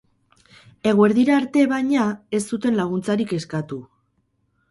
Eguerdira 0.91 1.35
arte, 1.41 1.65
baina, 1.75 2.07
ez 2.37 2.41
zuten 2.55 2.79
laguntzarik 2.81 3.35
eskatu. 3.41 3.79